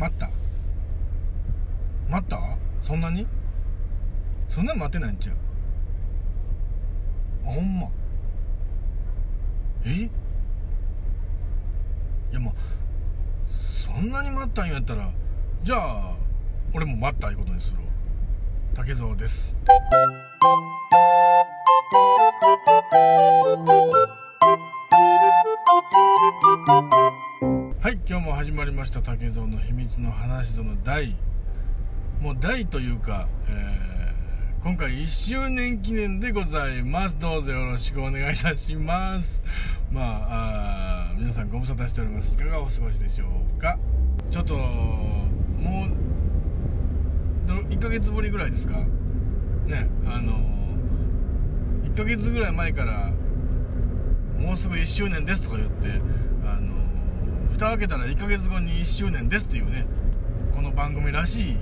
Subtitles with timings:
[0.00, 0.30] 待った。
[2.08, 2.40] 待った？
[2.82, 3.26] そんなに？
[4.48, 5.36] そんな待てないんちゃう？
[7.46, 7.86] あほんま。
[9.84, 9.90] え？
[9.90, 10.10] い
[12.32, 12.54] やもう
[13.52, 15.10] そんなに待ったんやったら
[15.64, 16.14] じゃあ
[16.72, 17.82] 俺も待ったいうことにするわ。
[18.74, 19.54] 竹蔵です。
[27.82, 31.16] はい今日も始まりました竹蔵の秘密の話その第
[32.20, 37.18] もう第というか、えー、今回1周年記念でございます。
[37.18, 39.40] どうぞよろしくお願いいたします。
[39.90, 42.34] まあ皆さんご無沙汰しております。
[42.34, 43.24] いかがお過ごしでしょ
[43.56, 43.78] うか。
[44.30, 48.76] ちょっともう1ヶ月ぶりぐらいですか？
[49.66, 50.38] ねあの
[51.84, 53.10] 1ヶ月ぐらい前から
[54.38, 55.88] もうすぐ1周年ですとか言って
[57.60, 59.84] 蓋開けたら1ヶ月後に1周年ですっていうね
[60.54, 61.56] この番組らしい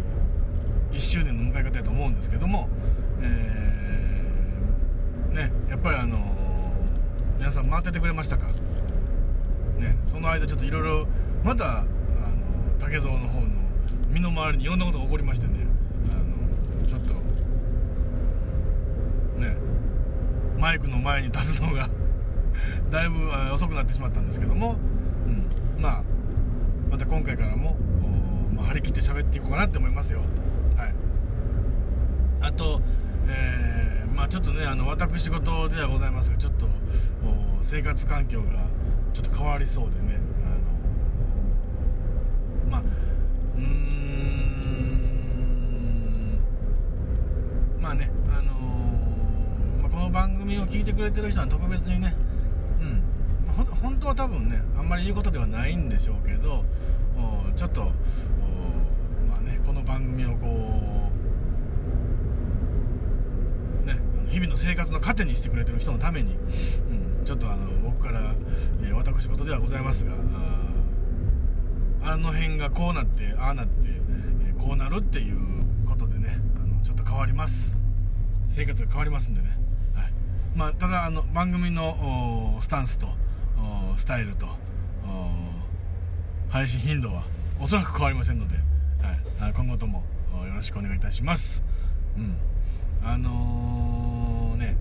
[0.93, 2.69] 1周年の迎え方やと思うんですけども、
[3.21, 6.19] えー、ねやっぱりあの
[7.37, 8.47] 皆さん待っててくれましたか？
[9.81, 11.09] ねその間ちょっといろいろ
[11.43, 11.87] またあの
[12.79, 13.49] 竹蔵の方の
[14.09, 15.67] 身の回りにいろんなことが起こりましてね
[16.13, 17.15] あのちょっと
[19.41, 19.57] ね
[20.61, 21.89] マイクの前に立つのが
[22.89, 24.79] だいぶ遅くなってしまったんですけども、
[26.99, 27.77] また今回からも、
[28.57, 30.19] まあ、張り切って喋っていこうかなって思いますよ。
[30.77, 30.95] はい。
[32.41, 32.81] あと
[33.29, 36.67] えー、まあちょっとねあの私事ではございますがちょっと
[37.63, 38.67] 生活環境が
[39.15, 40.19] ちょっと変わりそうでね
[42.67, 43.69] あのまあうーん
[47.81, 48.55] まあねあの
[49.83, 52.17] まあ、この番組を聞いてくれてる人は特別にね
[53.83, 56.65] 本当は多分ねあんまり言うことではないんでしょうけど
[57.57, 57.83] ちょっと
[59.29, 61.11] まあねこの番組をこ
[63.83, 66.37] うね日々の生活の糧にしてくれてる人のために、
[67.17, 68.21] うん、ちょっとあの僕から、
[68.83, 70.13] えー、私事ではございますが
[72.03, 73.73] あの辺がこうなってああなって、
[74.47, 75.39] えー、こうなるっていう
[75.87, 77.75] ことでねあのちょっと変わります。
[78.51, 79.57] 生活が変わりますんでね、
[79.95, 80.13] はい。
[80.57, 83.09] まあ、ただあの番組のスタンスと
[83.97, 84.49] スタイルと。
[86.49, 87.25] 配信頻度は
[87.61, 88.55] おそらく変わりませんので、
[89.39, 90.03] はい、今後とも
[90.47, 91.63] よろしくお願いいたします。
[92.17, 92.37] うん。
[93.03, 94.77] あのー、ね。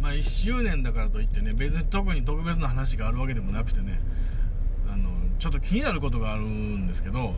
[0.00, 4.00] まあ1周年だからといってね別に特に特別な話があるわけでもなくてね
[4.92, 7.34] あのちょっと気になることがあるんですけど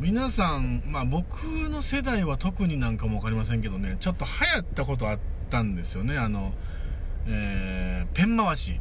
[0.00, 5.18] 皆さんまあ僕の世代は特になんかも分かりませんけどねちょっと流行ったことあっ
[5.50, 6.16] たんですよね。
[6.16, 6.52] あの、
[7.26, 8.80] えー、ペン回し。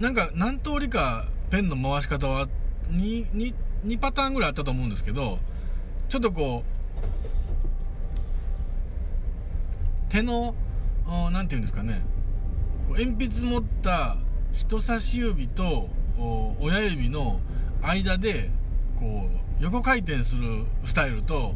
[0.00, 2.46] なんか何通りかペンの回し方は
[2.90, 3.54] 2, 2,
[3.84, 5.38] 2パターンぐらいあったと思うんですけど
[6.08, 6.68] ちょっとこう
[10.12, 10.54] 手の
[11.32, 12.02] 何て言うんですかね。
[12.90, 14.16] 鉛筆持った
[14.52, 15.88] 人差し指と
[16.60, 17.40] 親指の
[17.82, 18.50] 間で
[18.98, 19.28] こ
[19.60, 21.54] う横回転するスタイルと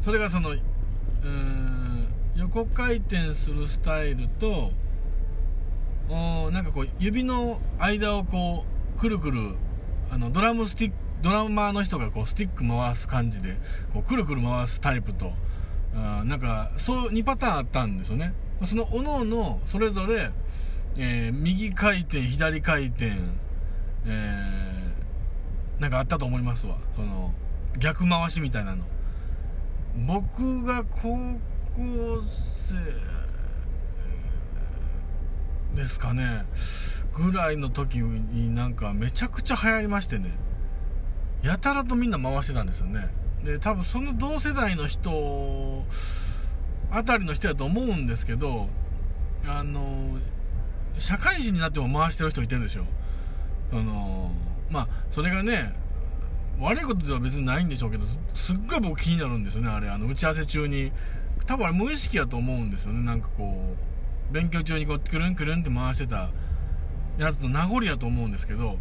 [0.00, 0.54] それがその
[2.36, 4.72] 横回転するスタイルと
[6.08, 8.64] なんかこう指の間をこ
[8.96, 9.54] うくるくる
[10.10, 13.56] あのドラムスティックドラマーの人がこうスティック回す感じで
[13.94, 15.32] こうくるくる回すタイプと
[15.96, 18.34] あなんかそう2パターンあったんですよね。
[18.64, 20.30] そのおののそれぞれ、
[20.98, 23.12] え、右回転左回転、
[24.06, 24.44] え、
[25.78, 26.76] なんかあったと思いますわ。
[26.94, 27.32] その
[27.78, 28.84] 逆回しみたいなの。
[30.06, 31.38] 僕が高
[31.76, 32.22] 校
[32.68, 32.76] 生
[35.74, 36.44] ですかね。
[37.14, 40.30] ぐらいの時になんかめちゃくちゃ流行りましてね。
[41.42, 43.08] やたらとみんな回してたんですよね。
[43.44, 45.84] で多分その同世代の人
[46.90, 48.68] あたりの人やと思うんですけど
[49.46, 50.16] あの
[50.98, 52.86] 社会人になっても回してる人いてるでしょ。
[53.72, 54.30] あの
[54.70, 55.74] まあそれがね
[56.58, 58.04] 悪いことでは別にないんでしょうけど
[58.34, 59.88] すっごい僕気になるんですよねあれ。
[59.88, 60.92] あの打ち合わせ中に。
[61.46, 63.04] 多分あれ無意識やと思うんですよね。
[63.04, 63.93] なんかこう
[64.30, 66.30] 勉強中にこうくるんくるんって回してた
[67.18, 68.78] やつの名残やと思うんですけど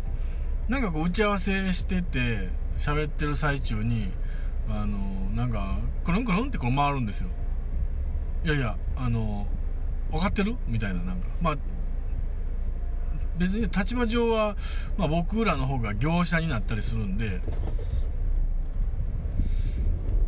[0.67, 4.11] なんかこう打ち合わせしてて喋ってる最中に
[4.69, 4.97] あの
[5.35, 7.29] なんかくるんくるんってこう回るんですよ。
[8.45, 9.45] いやいやあの
[10.11, 10.55] 分かってる？
[10.67, 11.27] みたいななんか。
[11.41, 11.57] まあ
[13.37, 14.55] 別に立場上は、
[14.95, 17.41] まあ、僕らの方が業者になったりするんで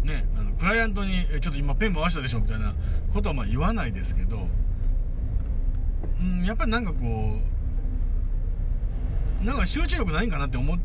[0.03, 2.73] ねあのクライアントに「ちょっと今ペン回したでしょ」みたいな
[3.13, 4.47] ことはまあ言わないですけど
[6.25, 7.39] うんやっぱりなんかこ
[9.41, 10.79] うなんか集中力ないんかなって思っ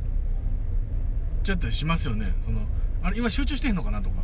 [1.43, 2.35] ちゃったりしますよね。
[2.45, 2.61] その
[3.03, 4.17] あれ今集中してんのかなとか。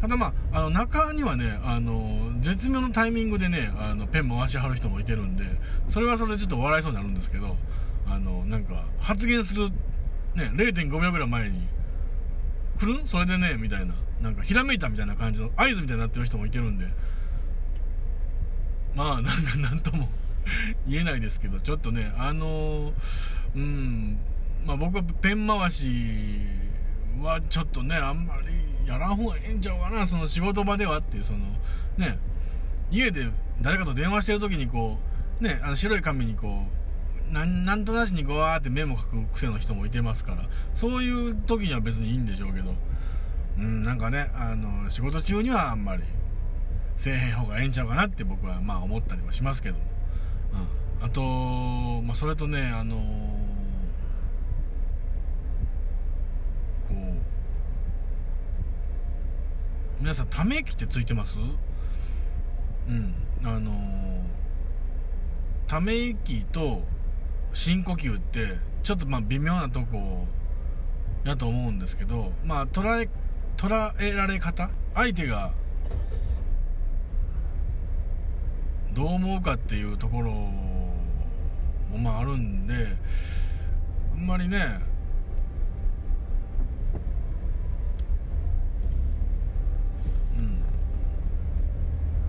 [0.00, 5.42] ただまああの中にはねあの絶妙のタイミングでねあのペン回しはる人もいてるんで
[5.88, 7.56] それはそれでちょっと笑いそうになるんですけど
[8.06, 9.70] あのなんか発言する、
[10.36, 11.66] ね、0.5秒ぐらい前に
[12.78, 13.00] 来る？
[13.06, 16.86] それでねみたいななんかひらめいたみたいな感じの合図みたいになってる人もいてるんで
[18.94, 20.08] まあなんかなんとも
[20.86, 22.92] 言えないですけどちょっとねあの
[23.54, 24.18] うん
[24.66, 26.40] まあ僕はペン回し
[27.20, 31.38] はちょっとねあんまりやらん方がええんちゃうかなその仕事場ではっていうその
[31.96, 32.18] ね
[32.90, 33.28] 家で
[33.60, 34.98] 誰かと電話してる時にこ
[35.40, 36.66] うねあの白い紙にこ
[37.30, 42.74] うなんなんとなしにこうわーってメモ書く癖の人もいてますからそういう時には別にいいんでしょうけど
[43.58, 46.02] うんなんかねあの仕事中にはあんまり
[46.98, 49.82] せえへん方がええんちゃうかなって僕はまあ思ったりはしますけども、
[51.00, 52.96] うん、あと、まあ、それとねあの
[56.88, 56.94] こう
[60.00, 61.38] 皆さんため息ってついてます？
[62.88, 63.14] うん。
[63.44, 63.70] あの
[65.68, 66.82] ため息と
[67.52, 70.26] 深呼吸ってちょっとまあ微妙なとこ
[71.24, 73.08] やと思うんですけどまあ捉え
[73.56, 74.70] 捉えられ方？
[74.94, 75.52] 相手が
[78.94, 82.74] どう思うかっていうところもまああるんで
[84.12, 84.80] あんまりね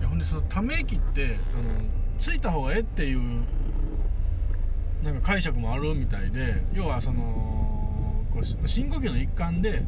[0.00, 0.08] うん。
[0.08, 1.70] ほんでそのため息ってあの
[2.18, 3.20] ついた方がええっていう
[5.02, 7.22] なんか解釈もあるみたいで要はその
[8.32, 9.82] こう深呼吸の一環で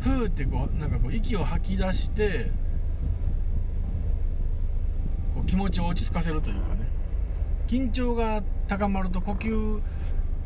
[0.00, 2.50] ふーってこうなんかこう息を吐き出して
[5.46, 6.88] 気持ちを落ち着かせるというかね。
[7.66, 9.80] 緊張が高まると呼吸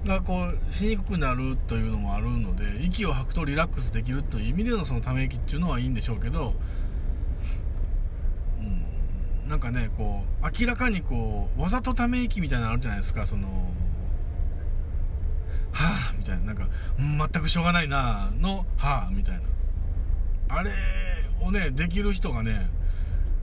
[0.06, 6.54] がこうしにくくなるというのもあるので息を吐くとリラックスできるという意味でのそのため息っていうのはいいんでしょうけど、
[8.60, 8.62] う
[9.46, 13.26] ん、なんかねこう明らかにこうわざとため息みたいなのあるじゃないですか。
[13.26, 13.48] その
[15.72, 16.46] はあみたいな。
[16.46, 16.66] なんか、
[16.98, 19.42] 全くしょうがないなのはあみたいな。
[20.48, 20.70] あれ
[21.40, 22.68] をねできる人がね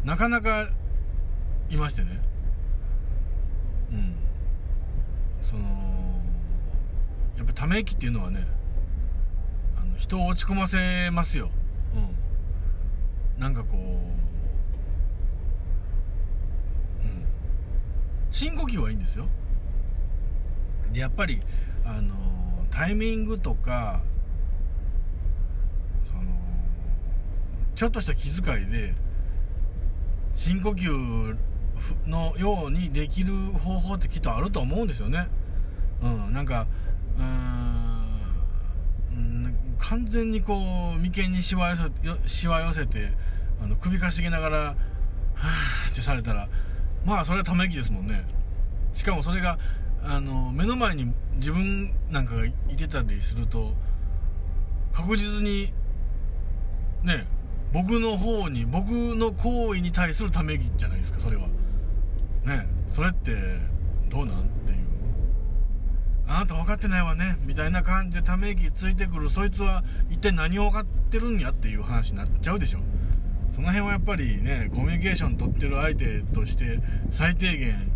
[0.04, 0.68] なかなか
[1.70, 2.22] いましてね。
[3.92, 4.16] うん。
[5.42, 5.64] その
[7.38, 8.46] やっぱため息っていうのはね
[9.78, 11.50] あの人を落ち込ませますよ。
[11.96, 13.42] うん。
[13.42, 13.80] なんかこう
[17.04, 17.26] うん。
[18.32, 19.28] 深呼吸はいいんですよ。
[20.94, 21.42] でやっぱり
[21.84, 22.16] あの
[22.72, 24.02] タイミングとか
[26.06, 26.24] その
[27.76, 28.94] ちょっとした気遣いで
[30.34, 31.38] 深呼吸
[32.06, 35.28] のようにできる方法ってきっとあると思うんですよね。
[36.02, 36.68] うん、なんか
[37.18, 37.76] うーん
[39.78, 41.78] 完全にこう眉間にしわ寄
[42.24, 43.10] せしわ寄せて
[43.64, 46.50] あの首かしげながら「はぁ」ってされたら
[47.06, 48.26] まあそれはため息ですもんね。
[48.94, 49.60] しかもそれが
[50.04, 53.74] あの目の前に自分なんかがいてたりすると
[54.94, 55.74] 確実に
[57.04, 57.28] ね
[57.74, 61.48] 僕の方に僕の行為に対するため息じゃないですかそれは
[62.46, 63.32] ねそれって
[64.10, 64.78] どうなんっていう。
[66.28, 72.80] あなた分かってないわねみたいな感じでため息ついてくるそいつは一体何を分かってるんやっていう話になっちゃうでしょ。
[73.54, 76.80] その辺はやっぱりねコミュニケーション取ってる相手として
[77.12, 77.92] 最低限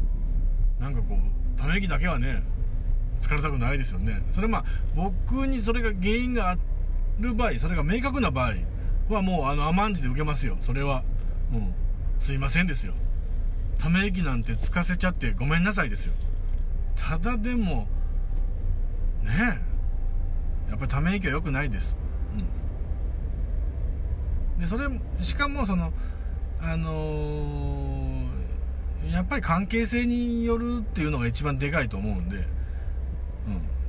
[0.80, 2.44] なんかこうため息だけはね
[3.20, 4.22] 疲れたくないですよね。
[4.32, 6.58] それまあ僕にそれが原因があ
[7.20, 8.54] る場合それが明確な場合
[9.10, 10.56] はもうあの甘んじて受けますよ。
[10.62, 11.04] それは
[11.52, 11.60] も
[12.20, 12.94] うすいませんですよ。
[13.80, 16.14] ため息なんてつかせちゃってごめんなさいですよ。
[16.96, 17.88] ただでも
[19.24, 19.32] ね
[20.68, 21.96] えやっぱりため息は良くないです。
[24.58, 24.62] うん。
[24.62, 24.86] でそれ
[25.22, 25.94] しかもその
[26.62, 32.44] あのー、やっぱり関係性によるっていうのが一番でかいと思うんで、うん、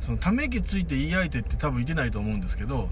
[0.00, 2.88] そのため息ついて言い相手って多分いてないと思うんですけど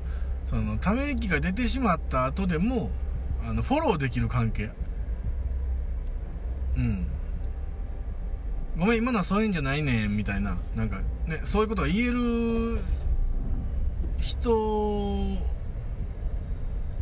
[0.47, 2.91] そのため息が出てしまった後でも
[3.49, 4.71] あのフォローできる関係。
[6.79, 7.07] うん。
[8.79, 10.57] ごめん今のはそういうんじゃないねんみたいな。
[10.77, 12.79] なんかねそういうことが言える
[14.21, 15.37] 人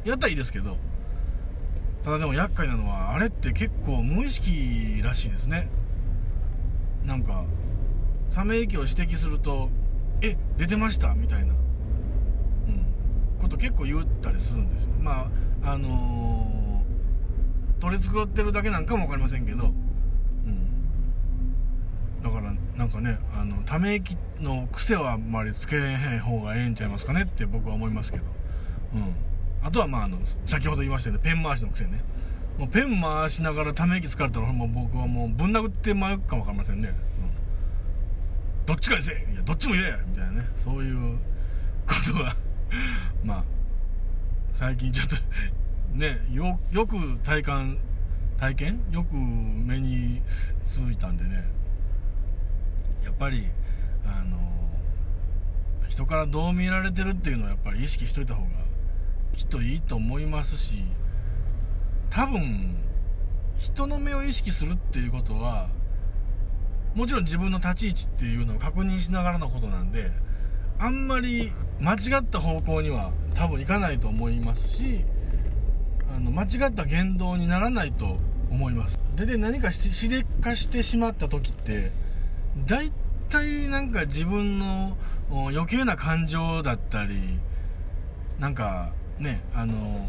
[0.04, 0.76] やったらいいですけど。
[2.02, 5.68] ただでも厄介なのはあれって結構無意識らしいですね。
[7.04, 7.44] なんか
[8.32, 9.70] ため息を指摘すると
[10.22, 12.86] 「え出てました」みたいな、うん、
[13.40, 14.90] こと結構言ったりするんですよ。
[15.00, 15.28] ま
[15.64, 16.55] ああのー
[17.80, 19.72] 取り繕ってるだけなんかも分かりませんけど、うん、
[22.22, 28.24] だからなんかねあのため息の癖はあんまりつけへん方がええんちゃいますかねって僕は思いますけど、
[28.94, 29.14] うん、
[29.62, 32.02] あとはまああの先ほど言いましたよねペン回しの癖ね。
[32.58, 40.48] もうペン回しながらため息つかれたらもう僕はもうぶん殴ってまうかもわかりませんね、うん、どっちかにせいやどっちも言えみたいなね。
[40.64, 41.18] そういう
[41.86, 42.34] ことが
[43.24, 43.44] まあ
[44.54, 45.16] 最近ちょっと
[45.92, 47.78] ねよよく体感
[48.38, 48.80] 体験？
[48.90, 50.20] よく目に
[50.62, 51.44] ついたんでね。
[53.02, 53.44] やっぱり
[54.04, 54.36] あの
[55.88, 58.48] 人からどう見られてるっていうのはやっぱり意識しといた方が
[59.32, 60.84] きっといいと思いますし
[62.10, 62.76] 多分
[63.58, 65.68] 人の目を意識するっていうことは
[66.94, 70.10] もちろん自分の立ち位置っていうのを確認しながらのことなんで
[70.78, 75.04] あんまり間違った方向には多分いかないと思いますし
[76.14, 78.18] あの間違った言動にならないと
[78.50, 78.98] 思います。
[79.16, 81.90] でで何かしでかしてしまった時って
[82.66, 82.92] 大
[83.30, 84.96] 体なんか自分の
[85.30, 87.14] 余計な感情だったり
[88.38, 90.08] なんかねあの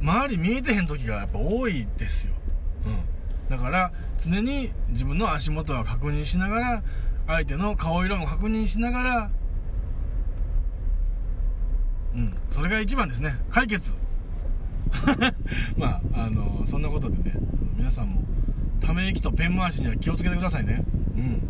[0.00, 2.32] 周り見えてへん時がやっぱ多いですよ、
[2.86, 3.00] うん、
[3.50, 6.82] だから常に自分の足元は確認しながら
[7.26, 9.30] 相手の顔色も確認しながら
[12.18, 12.34] うん。
[12.50, 13.38] それが一番ですね。
[13.50, 13.94] 解決。
[15.76, 17.34] まああのそんなことでね
[17.76, 18.22] 皆さんも
[18.80, 20.84] ため息とペン回しには気をつけてくださいね。
[21.16, 21.48] うん。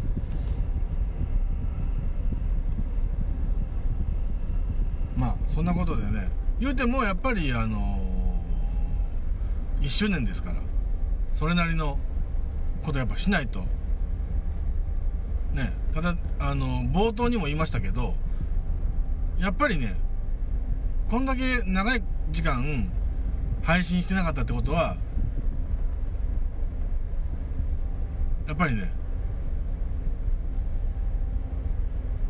[5.17, 6.29] まあそんなことでね
[6.61, 7.99] 言うてもやっぱりあの
[9.81, 10.57] 1周年ですから
[11.35, 11.99] それなりの
[12.83, 13.65] ことやっぱしないと。
[15.55, 18.15] ねただあの冒頭にも言いましたけど
[19.39, 19.97] やっぱりね
[21.09, 22.93] こんだけ長い時間
[23.63, 24.97] 配信してなかったってことは
[28.47, 28.91] やっぱりね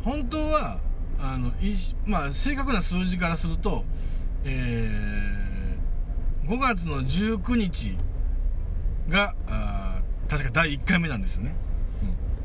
[0.03, 0.79] 本当は
[1.19, 3.83] あのいまあ正確な数字からすると、
[4.45, 7.97] えー、5月の19日
[9.09, 11.53] があ確か第1回目なんですよね、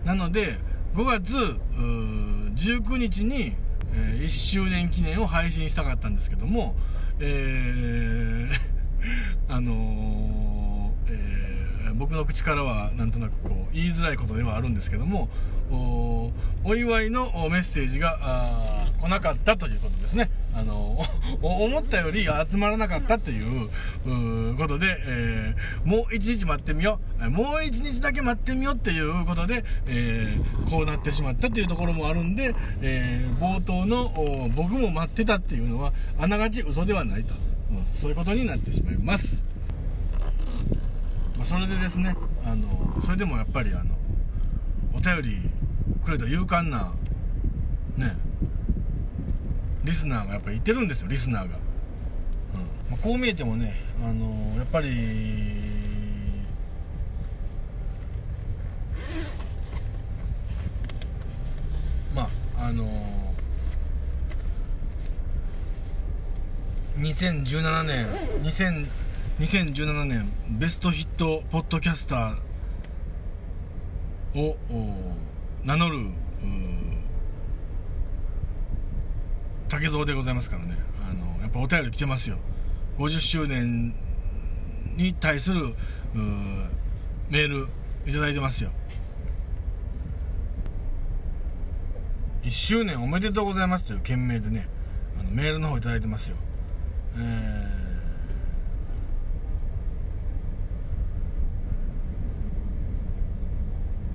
[0.03, 0.57] うん、なので
[0.95, 1.33] 5月
[2.57, 3.55] 19日に
[3.93, 6.75] えー、1周年記念を配信したかったんですけども、
[7.21, 8.49] えー、
[9.49, 11.54] あのー、えー、
[11.95, 15.29] 僕の口からはなんとなくこう言いづらいことではあるんですけども
[16.65, 20.31] お祝いのメッセージが来なかったということですね。
[20.57, 21.05] あの
[21.43, 23.69] 思ったより集まらなかったっていう
[24.57, 27.31] ことで、えー、もう一日待ってみよう。
[27.31, 37.35] もう一日だけ待ってみようっていうことで、えー、こうなってしまったっていうところもあるんで、えー、冒頭の僕も待ってたっていうのはあながち嘘ではないと、
[37.71, 39.43] うん、そういうことになってしまいます、
[41.45, 43.95] それでですねあのそれでもやっぱりあの
[44.95, 45.39] お便り
[46.05, 46.93] くれた勇敢な
[47.97, 48.17] ね
[49.85, 52.91] リスナーがやっぱりいてるんですよリスナーが、うん。
[52.91, 54.89] まあ、こう見えてもねあの、やっぱり
[62.15, 62.23] ま
[62.57, 62.87] ああの、
[66.97, 68.07] 2017年
[68.43, 68.87] 2000
[69.41, 74.57] 2017年ベストヒットポッドキャスターを
[75.65, 75.99] 名乗る
[79.69, 80.77] 竹蔵でございますからね。
[81.03, 82.37] あのやっぱお便り来てますよ。
[82.99, 83.93] 50周年
[84.95, 85.75] に対する
[87.29, 87.67] メール
[88.07, 88.71] いただいてますよ。
[92.45, 94.69] 1周年おめでとうございますという件名でね
[95.19, 96.37] あのメールの方いただいてますよ。
[97.17, 97.19] え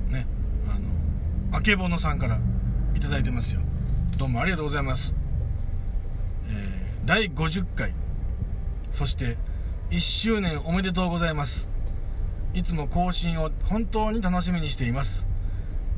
[0.09, 0.27] ー、ね
[0.69, 2.39] あのあけぼのさんから
[2.95, 3.59] いただいてますよ。
[4.17, 5.13] どうもありがとうございます。
[6.47, 7.93] え第50回
[8.93, 9.37] そして
[9.89, 11.67] 1周年おめでとうございます。
[12.53, 15.27] いつも更新を本当に楽しみにしています。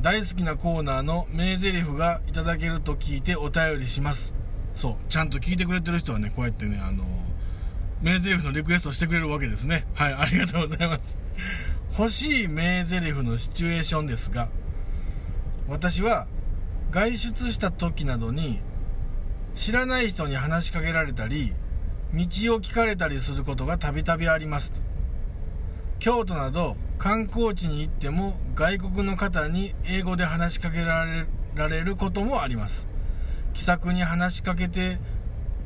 [0.01, 4.33] 大好きなコーナーの名台詞がいただけると聞いてお便りします。
[4.73, 7.03] そうちゃんと聞いてくれてる人はねこうやってねあの
[8.01, 9.85] 名台詞のリクエストしてくれるわけですね。
[9.93, 11.15] はいありがとうございます。
[11.99, 14.49] 欲しい名台詞のシチュエーションですが
[15.71, 16.27] 私は
[16.91, 18.59] 外出した時などに
[19.55, 21.53] 知らない人に話しかけられたり
[22.13, 22.21] 道
[22.55, 24.73] を聞かれたりすることがたびたびあります
[25.99, 31.05] 京都など観光地に行っても外国の方に英語で話しかけら
[31.69, 32.87] れることもあります。
[33.53, 34.97] 気さくに話しかけて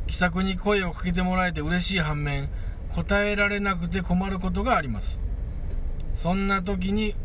[0.08, 2.50] 気さくに声をかけてもらえて嬉しい反面
[2.94, 5.20] 答えられなくて困ることがあります。
[6.16, 7.16] そんな時に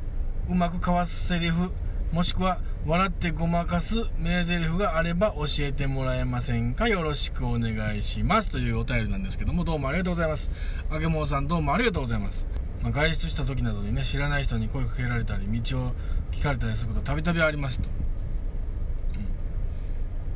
[0.49, 1.73] うまく交わすセリフ
[2.13, 6.89] もしくは笑ってごまかす名台詞があれば教えてもらえませんか。
[6.89, 8.51] よろしくお願いします。
[8.51, 10.49] というお便りなんですけどもどうもありがとうございます。
[10.91, 12.47] あげもうさんどうもありがとうございます、
[12.83, 15.93] まあ、外出した時などにね知らない人に声かけられたり道を
[16.33, 17.89] 聞かれたりすることたびたびありますと、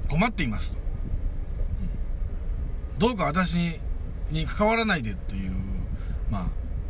[0.03, 0.79] うん、困っていますと、
[2.93, 3.81] うん、どうか私
[4.31, 5.53] に関わらないでという
[6.31, 6.49] まあ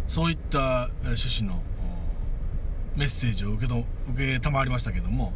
[0.08, 1.62] そういった趣旨の
[2.96, 5.32] メッセージを受けと受けたまりましたけども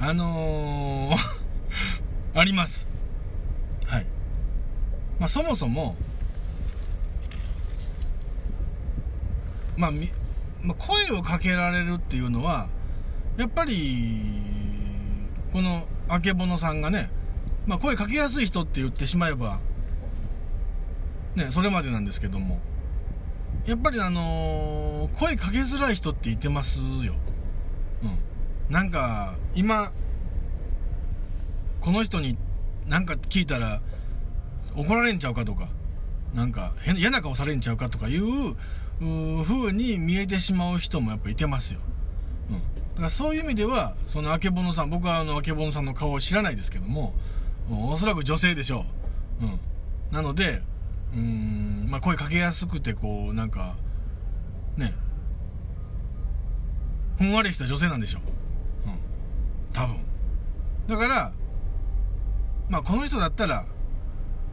[0.00, 1.16] あのー
[2.34, 2.88] あります
[3.86, 4.06] はい
[5.18, 5.96] まあそもそも
[9.76, 10.10] まあみ、
[10.62, 12.68] まあ、声をかけられるっていうのは
[13.36, 14.20] やっぱり
[15.52, 17.10] このあけぼのさんがね、
[17.66, 19.60] まあ、声かけやすい人って言ってしまえば
[21.36, 22.60] ねそれまでなんですけども
[23.66, 27.14] やっぱりあのー、声かけづらい人っていてますよ。
[28.70, 29.92] なんか、今、
[31.80, 32.36] この人に
[32.86, 33.80] なんか聞いたら
[34.74, 35.68] 怒られんちゃうかとか、
[36.34, 38.50] なんか嫌な顔されんちゃうかとかいう、
[39.00, 41.80] う風に見えてしまう人もやっぱいてますよ。
[42.50, 42.56] うん。
[42.56, 42.60] だ
[42.96, 47.14] からそういう意味では、そのあけぼのさん、僕はあのあけぼのさんの顔を知らないですけども、
[47.70, 48.84] おそらく女性でしょ
[49.40, 49.44] う。
[49.46, 49.60] うん。
[50.10, 50.62] なので、
[51.14, 53.76] うん、まあ、声かけやすくて、こう、なんか、
[54.76, 54.94] ね、
[57.18, 58.18] ふんわりした女性なんでしょ。
[58.18, 58.37] う。
[59.72, 59.96] 多分。
[60.88, 61.32] だから、
[62.68, 63.64] まあ、この人だったら、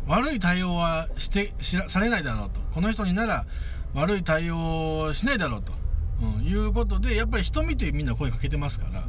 [0.08, 2.62] 悪い対応はしてしらされないだろうと。
[2.74, 3.46] この人になら
[3.94, 5.74] 悪い対応をしないだろうと、
[6.22, 9.04] うん、いうことで、やっぱり人見てみんな声かけてますから、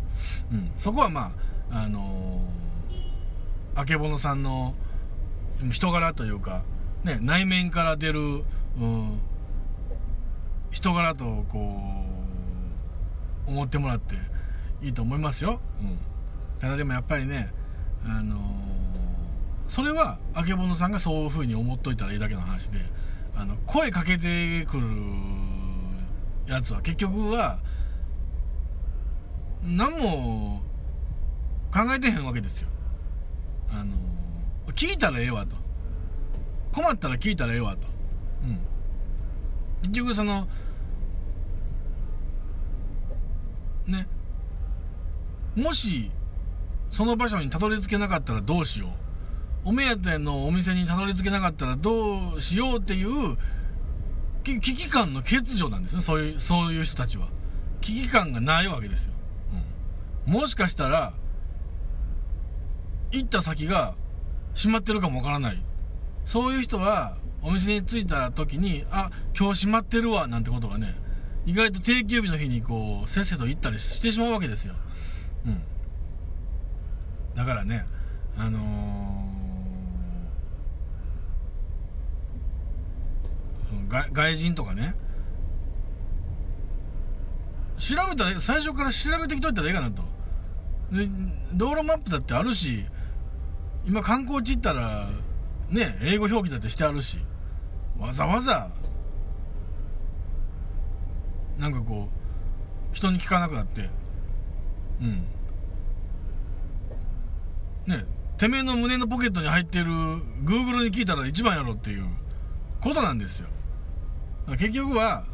[0.53, 1.33] うん、そこはま
[1.71, 4.75] あ、あのー、あけぼのさんの
[5.71, 6.63] 人柄というか、
[7.05, 8.21] ね、内面から出る、
[8.79, 9.21] うん、
[10.71, 11.81] 人柄とこ
[13.47, 14.15] う思ってもらって
[14.83, 15.99] いいと思いますよ、うん、
[16.61, 17.53] ただでもやっぱりね
[18.05, 18.41] あのー、
[19.69, 22.81] それはあけぼのさんがそういうふうに思っといたらいいだけの話で
[23.35, 24.89] あの声かけてくる
[26.47, 27.59] やつは結局は
[29.65, 30.63] 何も
[31.73, 32.69] 考えてへんわけですよ
[33.71, 35.67] あのー、聞いたらええわと
[36.77, 37.87] 困ったら聞いたらええわと。
[38.45, 38.59] うん。
[39.91, 40.47] 結局その、
[43.87, 44.07] ね。
[45.57, 46.11] もし、
[46.91, 48.91] その場所にたどり着けなかったらどうしよう。
[49.71, 53.37] お目当てのお店にたどり着けなかったらどうしようっていう
[54.45, 56.03] 危機感の欠如なんですね。
[56.03, 57.29] そういう、そういう人たちは。
[57.81, 59.13] 危機感がないわけですよ。
[60.27, 60.33] うん。
[60.35, 61.15] もしかしたら、
[63.11, 63.95] 行った先が
[64.55, 65.63] 閉まってるかもわからない。
[66.25, 70.95] そういう人は、お店に着いた時に、あ、今日閉まってるわ、なんてことがね、
[71.45, 74.75] 意外と定休日の日にこう、せっせと行ったりしてしまうわけですよ。
[75.47, 75.63] うん。
[77.35, 77.87] だからね、
[78.37, 84.95] あのー、外人とかね、
[87.79, 90.03] 調べたら、最初から調べてきといたらええかなと。
[90.93, 91.09] で、
[91.55, 92.85] 道路マップだってあるし、
[93.87, 95.09] 今観光地行ったら、
[95.71, 97.19] ね英語表記だってしてあるし
[97.99, 98.69] わざわざ
[101.59, 102.09] なんかこ
[102.93, 103.89] う人に聞かなくなって
[105.01, 105.25] うん
[107.87, 108.05] ね
[108.39, 112.05] てめえの胸のポケットに入ってる Google に聞いたら一番やろっていう
[112.81, 113.49] ことなんですよ
[114.59, 115.25] 結局は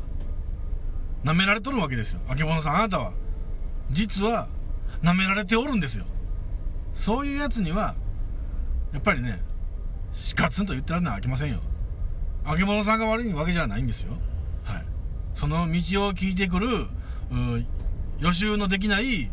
[1.24, 3.12] 舐められとるわけですよあけぼのさんあなたは
[3.90, 4.48] 実は
[5.02, 6.04] 舐められておるんですよ
[6.94, 7.94] そういうやつには
[8.92, 9.40] やっぱりね
[10.12, 11.60] しかつんと言ってらんないあきませんよ。
[12.44, 14.12] あけぼのさんが悪いわけじゃないんですよ。
[14.64, 14.84] はい。
[15.34, 16.86] その道を聞いてくる、
[18.18, 19.30] 予習のできない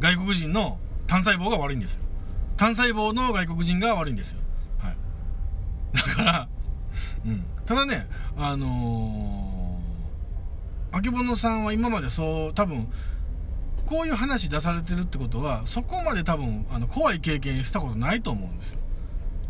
[0.00, 2.02] 外国人の単細胞が悪いんですよ。
[2.56, 4.40] 単細胞の外国人が悪いんですよ。
[4.78, 4.96] はい。
[5.94, 6.48] だから、
[7.26, 7.44] うん。
[7.66, 12.88] ただね、あのー、あけぼのさんは今までそう、多分、
[13.86, 18.78] こういう話出されてるってことは、そこまで多分、あの、怖い経験したことないと思うんですよ。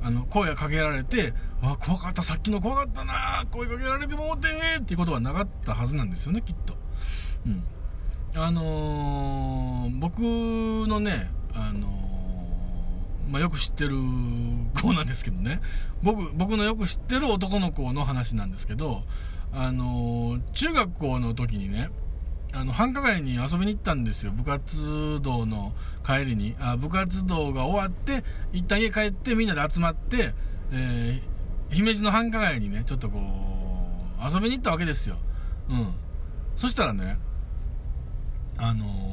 [0.01, 4.49] あの、声かけられて、わ、怖かった、さっきの怖かったな声かけられてもうて
[4.81, 6.77] っていうことはなかったはずなんですよね、きっと。
[7.47, 7.65] うん。
[8.41, 10.21] あのー、僕
[10.89, 13.97] のね、あのー、まあ、よく知ってる
[14.81, 15.61] 子なんですけどね、
[16.03, 19.03] 僕、僕のよく知ってる男の子の話なんですけど、
[19.53, 21.91] あのー、中学校の時にね、
[22.53, 24.33] あの繁華街に遊びに行ったんですよ。
[24.33, 25.73] 部活動の
[26.05, 26.57] 帰りに。
[26.59, 30.33] あ部活動が終わって一旦家帰ってみんなで集まって、
[30.73, 35.17] えー、姫路の繁華街にねちょっとこう遊びに行ったわけですよ。
[35.69, 35.95] うん。
[36.57, 37.19] そしたらね
[38.57, 39.08] あのー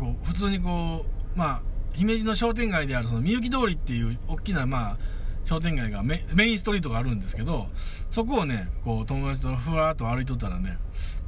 [0.00, 1.04] こう普通にこ
[1.36, 4.98] うまあ姫路の商店街であるそのみゆき通りっていう大きなまあ
[5.44, 7.66] 商店街がメインストリートがあるんですけど
[8.10, 10.78] そこをねこう友達とふわっと歩いとったらね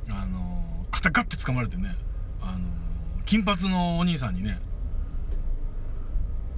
[0.08, 1.94] あのー、肩ガッて掴まれてね
[2.40, 2.62] あのー、
[3.26, 4.58] 金髪のお兄さんにね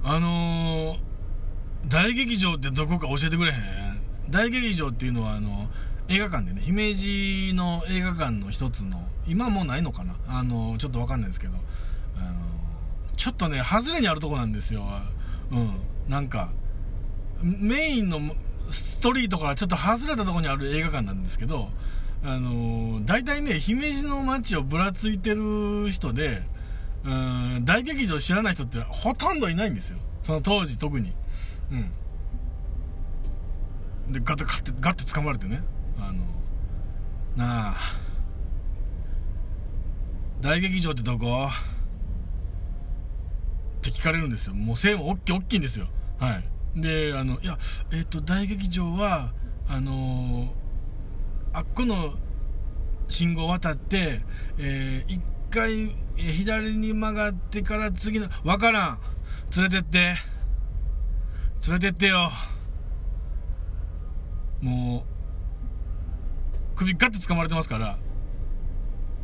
[0.03, 0.97] あのー、
[1.87, 3.59] 大劇場ってどこか教えてくれへん？
[4.29, 5.67] 大劇場っていうのはあの
[6.07, 10.15] 映画館でね姫路の映画館の一つの今もうないのかな？
[10.27, 11.57] あのちょっとわかんないですけど
[12.17, 12.33] あの
[13.15, 14.85] ちょっとね外れにあるとこなんですよ。
[15.51, 15.73] うん。
[16.07, 16.49] なんか
[17.41, 18.19] メインの
[18.69, 21.69] ストリートからちょっと外れたとこにある映画館なんですけど
[22.23, 26.43] あの大体ね姫路の街をぶらついてる人で
[27.03, 29.97] うん大劇場知らない人ってほとんどいないんですよ。
[30.23, 31.13] その当時特に。
[31.71, 31.91] うん。
[34.13, 35.61] でガッてガッてガッて掴まれてね。
[35.99, 36.23] あの
[37.35, 37.75] なあ。
[40.41, 41.49] 大劇場ってどこ？
[43.89, 44.53] って聞かれるんですよ。
[44.53, 45.87] もう背も大きい大きいんですよ。
[46.19, 46.35] は
[46.75, 46.81] い。
[46.81, 47.57] であのいや
[47.91, 49.31] えっ、ー、と大劇場は
[49.67, 50.53] あの
[51.53, 52.15] あっこの
[53.07, 54.21] 信号を渡って、
[54.57, 58.99] えー、一回、えー、左に曲がってから次のわからん。
[59.55, 60.15] 連れてって。
[61.67, 62.31] 連れてってよ。
[64.61, 65.05] も
[66.73, 67.97] う首ガッて掴まれてますから。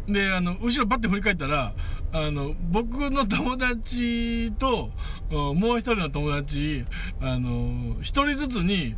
[0.08, 1.74] であの後ろバッて振り返ったら
[2.12, 4.92] あの僕の友達と
[5.30, 6.86] もう一人の友達
[7.22, 8.96] あの一人ずつに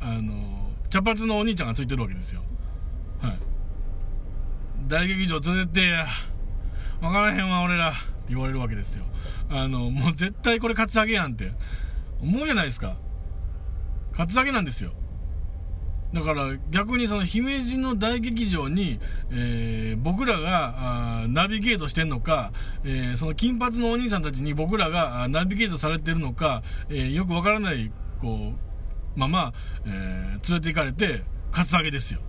[0.00, 2.42] あの茶髪のお兄ちゃんがついてるわけですよ。
[3.20, 3.38] はい。
[4.88, 6.06] 大劇場連れてってや
[7.00, 9.04] 分からへんわ俺らって言われるわけですよ。
[9.48, 11.52] あのもう絶対これカツアゲやんって。
[12.22, 12.96] 思うじゃないですか。
[14.12, 14.92] カツアゲなんですよ。
[16.12, 22.52] だから逆にその姫路の大劇場に、えー、僕らがナビゲートしてんのか、
[22.84, 29.52] えー、その金髪のお兄さんたちに僕らがナビゲートされてるのか、えー、よくわからないこうまま、
[29.86, 32.20] え連れて行かれてカツアゲですよ。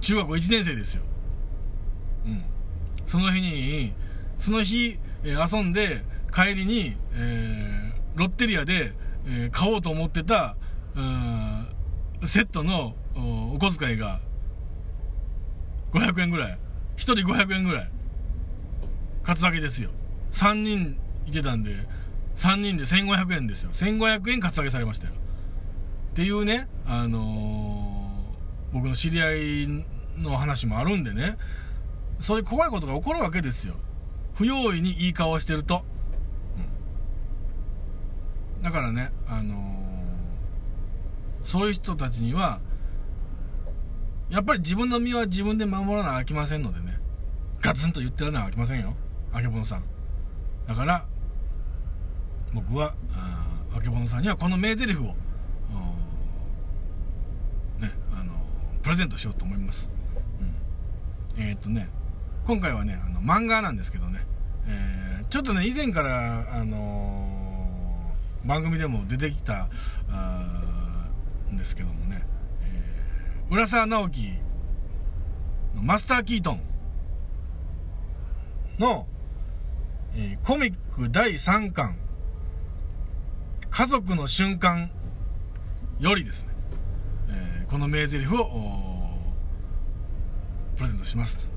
[0.00, 1.02] 中学校1年生ですよ。
[2.26, 2.44] うん。
[3.06, 3.92] その日に
[4.38, 6.02] その日、え遊んで
[6.32, 8.92] 帰りに、えロッテリアで、
[9.26, 10.56] え買おうと思ってた
[10.94, 11.66] うん
[12.26, 14.20] セットのお小遣いが
[15.92, 16.58] 500円ぐらい。
[16.96, 17.90] 1人500円ぐらい。
[19.22, 19.90] カツアゲですよ。
[20.32, 21.70] 3人いてたんで、
[22.36, 23.70] 3人で1500円ですよ。
[23.72, 25.12] 1500円カツアゲされましたよ。
[26.12, 29.68] っていうね、あのー、僕の知り合い
[30.18, 31.36] の話もあるんでね、
[32.20, 33.74] そういう怖いことが起こるわけですよ。
[34.34, 35.84] 不用意にいい顔してると。
[38.56, 39.73] うん、だからね、あのー
[41.44, 42.60] そういう人たちには
[44.30, 46.98] やっぱり自分の身は自分で守らなあきませんのでね。
[47.60, 48.94] ガツンと言ってらなあきませんよ。
[49.32, 49.84] あけぼのさん。
[50.66, 51.06] だから
[52.52, 52.94] 僕は
[53.76, 55.14] あけぼのさんにはこの名台詞を
[57.80, 58.32] ねあの
[58.82, 59.88] プレゼントしようと思います、
[61.36, 61.88] うん、えー、っとね
[62.46, 64.24] 今回はねあの漫画なんですけどね、
[64.66, 69.68] えー、ちょっとね以前からあのー、番組でも出てきた
[70.10, 70.83] あ
[71.54, 72.24] んですけどもね、
[72.62, 74.32] えー、浦沢直樹
[75.74, 76.60] のマスター・キートン
[78.78, 79.06] の、
[80.14, 81.96] えー、コミック第3巻
[83.70, 84.90] 家族の瞬間
[85.98, 86.48] よりですね、
[87.30, 89.10] えー、この名台詞を
[90.76, 91.48] プレゼントします。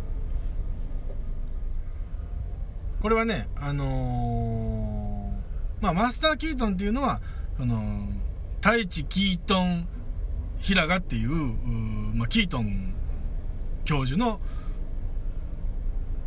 [3.02, 7.22] これはねあのー、まあマスター・キートンっていうのは
[7.58, 8.08] その
[8.62, 9.88] 太一キートン
[10.60, 11.32] 平賀っていう
[12.15, 12.93] まあ、キートン
[13.86, 14.41] 教授の、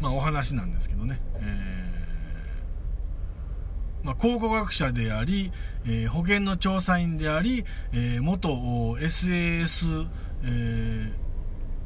[0.00, 1.70] まあ、お話なんですけどね、えー
[4.02, 5.52] まあ、考古学者であり、
[5.84, 8.48] えー、保険の調査員であり、えー、元
[8.98, 10.06] SAS、
[10.44, 11.12] え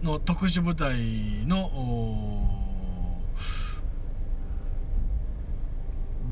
[0.03, 0.95] ー、の特殊部隊
[1.47, 2.64] の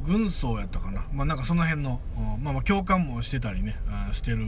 [0.06, 2.00] 軍曹やったかな、まあ、なんかその辺の、
[2.40, 3.76] まあ、まあ共感もしてたりね
[4.12, 4.38] してる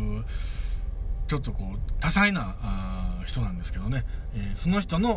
[1.29, 5.12] ちょっとこう多彩なあ人なんですけどね、えー、その人の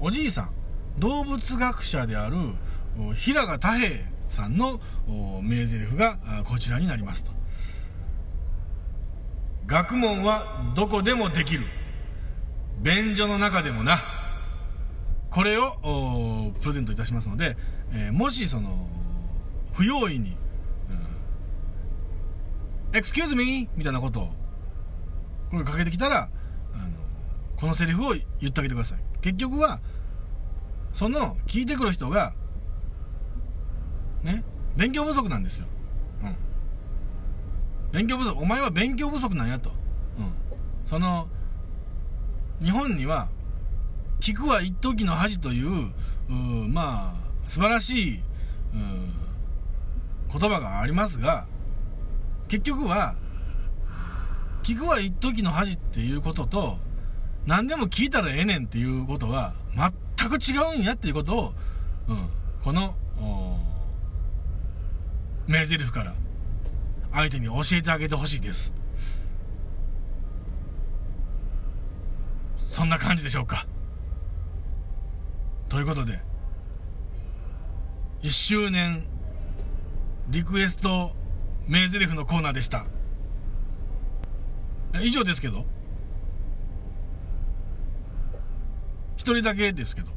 [0.00, 0.50] おじいさん。
[0.98, 2.36] 動物学者である
[3.14, 3.90] 平賀太平
[4.30, 4.80] さんの
[5.42, 7.30] 名台詞がこちらになりますと。
[9.66, 11.66] 学問はどこでもできる。
[12.80, 14.02] 便所の中でもな。
[15.30, 17.56] これをプレゼントいたしますので、
[17.92, 18.86] えー、もしその
[19.72, 20.36] 不用意に
[22.92, 24.32] 「Excuse me」みたいなことを
[25.50, 26.28] 声かけてきたら
[26.74, 26.90] あの
[27.56, 28.98] このセリフを言ってあげてください。
[29.20, 29.80] 結局は
[30.92, 32.32] その聞いてくる人が
[34.22, 34.44] ね
[34.76, 35.66] 勉強不足なんですよ、
[36.22, 36.36] うん、
[37.92, 39.70] 勉強不足お前は勉強不足なんやと、
[40.18, 40.32] うん、
[40.86, 41.28] その
[42.60, 43.28] 日本には
[44.20, 45.92] 聞くは一時の恥という
[46.68, 48.20] まあ素晴らしい
[50.30, 51.46] 言葉がありますが
[52.48, 53.16] 結局は
[54.62, 56.78] 聞くは一時の恥っていうことと
[57.46, 61.54] 何でも聞いたらええねんっていうことは全く違うんやっていうことを、
[62.08, 62.28] うん、
[62.62, 62.94] この
[65.46, 66.14] 名台詞から
[67.12, 68.74] 相手に教えてあげてほしいです。
[72.58, 73.66] そんな感じでしょうか。
[75.70, 76.20] ということで
[78.22, 79.04] 1周年
[80.28, 81.12] リクエスト
[81.68, 82.84] 名台詞のコーナーでした。
[85.00, 85.64] 以上ですけど。
[89.16, 90.08] 一人だけですけど。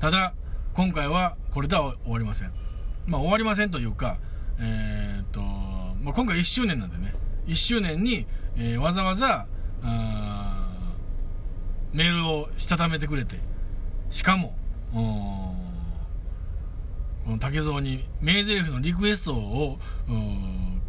[0.00, 0.34] ただ
[0.74, 2.67] 今回はこれでは終わりません。
[3.08, 4.18] まあ終わりませんというか
[4.60, 7.14] えー、っと、まあ、今回1周年なんでね。
[7.46, 9.46] 1周年に、えー、わざわざ
[11.92, 13.36] メールをしたためてくれて
[14.10, 14.54] しかも
[14.92, 15.00] こ
[17.30, 19.78] の竹蔵に名台詞のリクエストを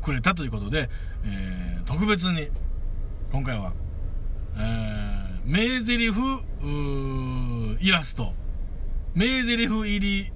[0.01, 0.89] くれたということで、
[1.23, 2.49] えー、特別に
[3.32, 3.71] 今回は、
[4.58, 6.10] えー、名台詞
[7.86, 8.34] イラスト。
[9.15, 10.32] 名台詞入り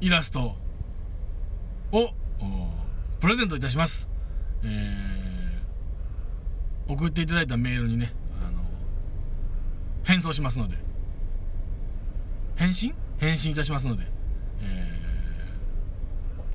[0.00, 0.56] イラスト
[1.92, 2.10] を
[3.20, 4.08] プレゼントいたします、
[4.62, 8.12] えー、送っていただいたメールにね
[8.46, 8.58] あの
[10.04, 10.76] 返送しますので。
[12.56, 12.94] 返信？
[13.18, 14.04] 返信いたしますので、
[14.62, 14.92] え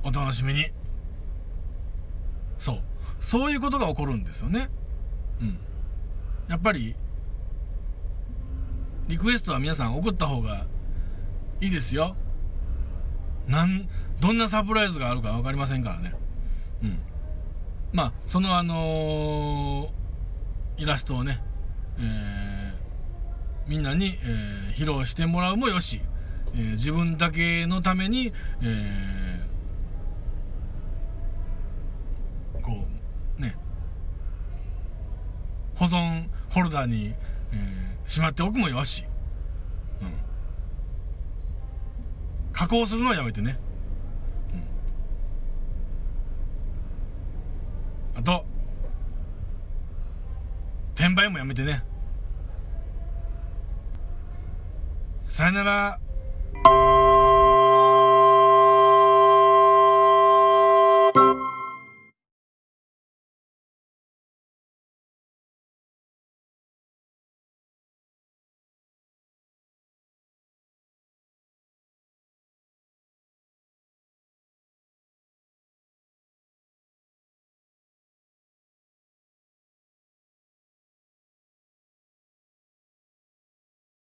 [0.02, 0.66] ー、お楽しみに。
[2.58, 2.80] そう。
[3.20, 4.68] そういうことが起こるんですよね。
[5.40, 5.58] うん。
[6.48, 6.96] やっぱり
[9.06, 10.66] リクエストは皆さん送った方が
[11.60, 12.16] いいですよ。
[13.46, 13.88] なん
[14.20, 16.14] どんなサプライズがあるか分かりませんからね。
[16.82, 16.98] うん。
[17.92, 21.42] まあそのあのー、イラストをね、
[21.98, 26.00] えー、みんなに、えー、披露してもらうもよし、
[26.54, 32.86] えー、自分だけのために、えー、こ
[33.38, 33.56] うね
[35.74, 37.14] 保存ホルダーに、
[37.52, 39.04] えー、しまっておくもよし、
[40.00, 40.12] うん、
[42.72, 43.58] 加工するのはやめてね。
[48.14, 48.46] あと
[50.94, 51.84] 転売もやめてね。
[55.26, 56.00] さよなら。